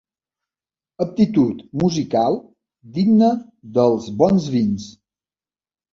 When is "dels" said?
3.77-4.11